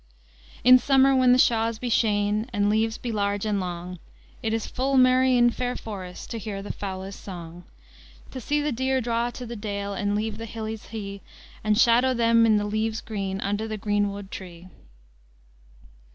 "In 0.63 0.79
somer, 0.79 1.15
when 1.15 1.31
the 1.31 1.37
shawes 1.37 1.77
be 1.77 1.87
sheyne, 1.89 2.49
And 2.51 2.71
leves 2.71 2.97
be 2.97 3.11
large 3.11 3.45
and 3.45 3.59
longe, 3.59 3.99
Hit 4.41 4.51
is 4.51 4.65
full 4.65 4.97
merry 4.97 5.37
in 5.37 5.51
feyre 5.51 5.79
forést 5.79 6.27
To 6.29 6.39
here 6.39 6.63
the 6.63 6.73
foulys 6.73 7.13
song. 7.15 7.65
"To 8.31 8.41
se 8.41 8.61
the 8.61 8.71
dere 8.71 8.99
draw 8.99 9.29
to 9.29 9.45
the 9.45 9.55
dale, 9.55 9.93
And 9.93 10.15
leve 10.15 10.39
the 10.39 10.47
hilles 10.47 10.87
hee, 10.87 11.21
And 11.63 11.77
shadow 11.77 12.15
them 12.15 12.47
in 12.47 12.57
the 12.57 12.65
leves 12.65 12.99
grene, 12.99 13.39
Under 13.41 13.67
the 13.67 13.77
grene 13.77 14.09
wode 14.09 14.31
tree." 14.31 14.69